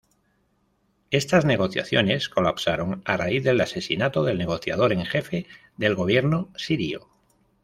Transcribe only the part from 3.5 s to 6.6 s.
asesinato del negociador en jefe del gobierno